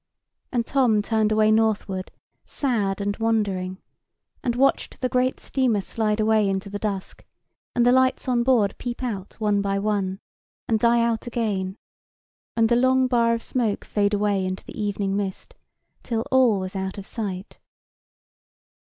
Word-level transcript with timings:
And 0.51 0.65
Tom 0.65 1.03
turned 1.03 1.31
away 1.31 1.51
northward, 1.51 2.09
sad 2.43 2.99
and 3.01 3.15
wondering; 3.17 3.77
and 4.43 4.55
watched 4.55 4.99
the 4.99 5.09
great 5.09 5.39
steamer 5.39 5.79
slide 5.81 6.19
away 6.19 6.49
into 6.49 6.71
the 6.71 6.79
dusk, 6.79 7.23
and 7.75 7.85
the 7.85 7.91
lights 7.91 8.27
on 8.27 8.41
board 8.41 8.73
peep 8.79 9.03
out 9.03 9.35
one 9.39 9.61
by 9.61 9.77
one, 9.77 10.19
and 10.67 10.79
die 10.79 11.03
out 11.03 11.27
again, 11.27 11.77
and 12.57 12.67
the 12.67 12.75
long 12.75 13.05
bar 13.05 13.35
of 13.35 13.43
smoke 13.43 13.85
fade 13.85 14.15
away 14.15 14.43
into 14.43 14.63
the 14.65 14.75
evening 14.81 15.15
mist, 15.15 15.53
till 16.01 16.25
all 16.31 16.59
was 16.59 16.75
out 16.75 16.97
of 16.97 17.05
sight. 17.05 17.59